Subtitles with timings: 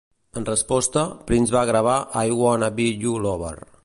[0.39, 1.97] En resposta, Prince va gravar
[2.29, 3.57] I Wanna Be Your Lover.